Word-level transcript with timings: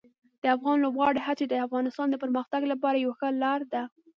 د 0.41 0.43
افغان 0.55 0.77
لوبغاړو 0.83 1.23
هڅې 1.27 1.45
د 1.47 1.53
افغانستان 1.65 2.07
د 2.09 2.15
پرمختګ 2.23 2.61
لپاره 2.71 2.97
یوه 3.03 3.15
ښه 3.19 3.29
لار 3.43 3.59
ده. 3.73 3.83